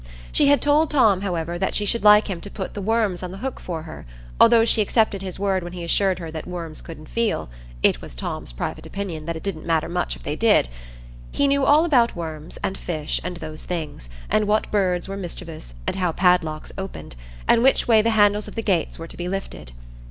[0.31, 3.29] She had told Tom, however, that she should like him to put the worms on
[3.29, 4.07] the hook for her,
[4.39, 7.51] although she accepted his word when he assured her that worms couldn't feel
[7.83, 10.69] (it was Tom's private opinion that it didn't much matter if they did).
[11.31, 15.75] He knew all about worms, and fish, and those things; and what birds were mischievous,
[15.85, 17.15] and how padlocks opened,
[17.47, 19.71] and which way the handles of the gates were to be lifted.